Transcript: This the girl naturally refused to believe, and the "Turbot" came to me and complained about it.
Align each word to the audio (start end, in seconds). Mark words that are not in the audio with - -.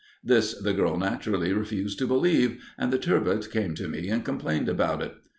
This 0.23 0.55
the 0.59 0.73
girl 0.73 0.97
naturally 0.97 1.53
refused 1.53 1.99
to 1.99 2.07
believe, 2.07 2.59
and 2.75 2.91
the 2.91 2.97
"Turbot" 2.97 3.51
came 3.51 3.75
to 3.75 3.87
me 3.87 4.09
and 4.09 4.25
complained 4.25 4.67
about 4.67 5.03
it. 5.03 5.13